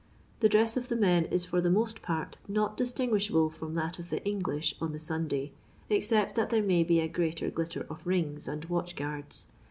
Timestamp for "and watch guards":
8.47-9.45